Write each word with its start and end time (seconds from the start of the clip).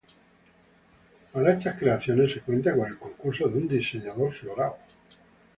Para 1.31 1.53
estas 1.53 1.77
creaciones, 1.77 2.33
se 2.33 2.41
cuenta 2.41 2.75
con 2.75 2.87
el 2.87 2.97
concurso 2.97 3.47
de 3.47 3.59
un 3.59 3.67
diseñador 3.67 4.33
floral. 4.33 4.71